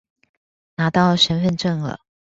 [0.77, 1.99] 拿到身分證了